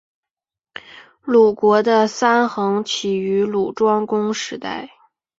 [1.21, 4.89] 鲁国的三桓起于鲁庄公时代。